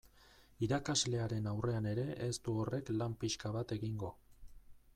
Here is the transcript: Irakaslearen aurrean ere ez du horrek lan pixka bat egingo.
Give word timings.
Irakaslearen 0.67 1.49
aurrean 1.51 1.87
ere 1.91 2.05
ez 2.29 2.31
du 2.47 2.55
horrek 2.63 2.89
lan 3.03 3.17
pixka 3.25 3.55
bat 3.59 3.75
egingo. 3.77 4.11